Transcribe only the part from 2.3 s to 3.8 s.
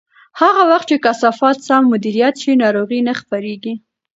شي، ناروغۍ نه خپرېږي.